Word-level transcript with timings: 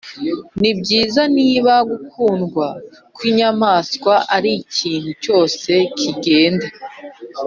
nibyiza, 0.59 1.21
niba 1.37 1.73
gukundwa 1.89 2.65
kwinyamanswa 3.15 4.13
arikintu 4.35 5.09
cyose 5.23 5.71
kigenda, 5.97 6.67